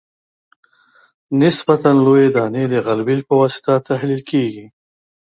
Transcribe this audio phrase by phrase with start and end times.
[1.41, 4.65] نسبتاً لویې دانې د غلبیل په واسطه تحلیل کیږي